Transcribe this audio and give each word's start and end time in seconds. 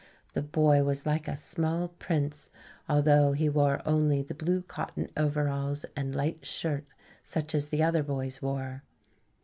The 0.33 0.41
boy 0.41 0.83
was 0.83 1.05
like 1.05 1.27
a 1.27 1.35
small 1.35 1.87
prince, 1.89 2.49
although 2.89 3.33
he 3.33 3.47
wore 3.49 3.83
only 3.87 4.23
the 4.23 4.33
blue 4.33 4.63
cotton 4.63 5.11
overalls 5.15 5.85
and 5.95 6.15
light 6.15 6.43
shirt 6.43 6.85
such 7.21 7.53
as 7.53 7.69
the 7.69 7.83
other 7.83 8.01
boys 8.01 8.41
wore. 8.41 8.81